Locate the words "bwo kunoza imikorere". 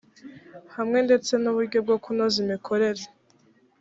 1.85-3.03